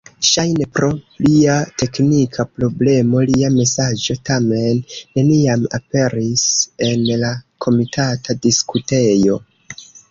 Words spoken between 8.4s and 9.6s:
diskutejo.